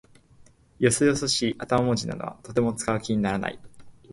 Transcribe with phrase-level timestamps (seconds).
[0.79, 3.59] よそよそしい頭文字などはとても使う気にならない。